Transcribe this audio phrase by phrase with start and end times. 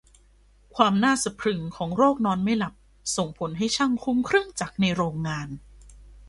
[0.75, 2.73] ความน่าสะพรึงของโรคนอนไม่หลับ
[3.15, 5.47] ส่งผลให้ช่างคุมเครื่องจักรในโรงงาน